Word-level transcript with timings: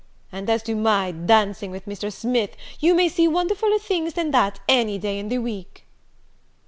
And 0.31 0.49
as 0.49 0.63
to 0.63 0.73
my 0.73 1.11
dancing 1.11 1.69
with 1.69 1.85
Mr. 1.85 2.11
Smith, 2.11 2.57
you 2.79 2.95
may 2.95 3.07
see 3.07 3.27
wonderfuller 3.27 3.79
things 3.79 4.13
than 4.15 4.31
that 4.31 4.59
any 4.67 4.97
day 4.97 5.19
in 5.19 5.29
the 5.29 5.37
week." 5.37 5.85